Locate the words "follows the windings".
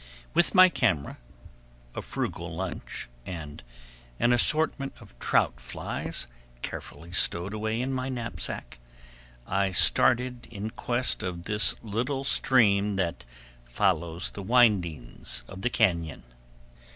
13.63-15.43